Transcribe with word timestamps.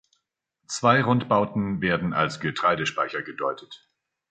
Zwei 0.65 1.03
Rundbauten 1.03 1.79
werden 1.81 2.11
als 2.13 2.39
Getreidespeicher 2.39 3.21
gedeutet. 3.21 3.87